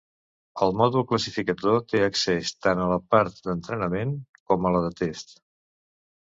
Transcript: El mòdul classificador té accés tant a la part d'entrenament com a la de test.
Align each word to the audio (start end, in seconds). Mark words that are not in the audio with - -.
El 0.65 0.71
mòdul 0.77 1.03
classificador 1.11 1.77
té 1.93 2.01
accés 2.07 2.55
tant 2.67 2.83
a 2.87 2.89
la 2.95 2.99
part 3.17 3.39
d'entrenament 3.45 4.19
com 4.49 4.67
a 4.67 4.75
la 4.79 4.85
de 4.89 4.93
test. 5.07 5.41